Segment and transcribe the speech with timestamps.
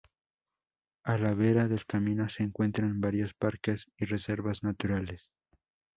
[1.13, 5.29] A la vera del camino se encuentran varios parques y reservas naturales.